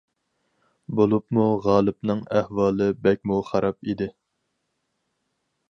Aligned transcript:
بولۇپمۇ 0.99 1.45
غالىپنىڭ 1.65 2.23
ئەھۋالى 2.39 2.89
بەكمۇ 3.05 3.39
خاراب 3.53 3.79
ئىدى. 3.97 4.13